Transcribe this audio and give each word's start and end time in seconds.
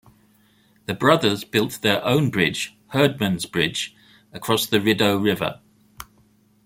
The 0.87 0.95
brothers 0.95 1.43
built 1.43 1.81
their 1.83 2.03
own 2.03 2.31
bridge, 2.31 2.75
Hurdman's 2.91 3.45
Bridge, 3.45 3.95
across 4.33 4.65
the 4.65 4.81
Rideau 4.81 5.17
River. 5.17 5.59